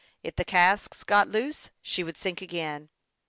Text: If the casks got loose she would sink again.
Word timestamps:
If 0.23 0.35
the 0.35 0.43
casks 0.43 1.03
got 1.03 1.29
loose 1.29 1.69
she 1.83 2.03
would 2.03 2.17
sink 2.17 2.41
again. 2.41 2.89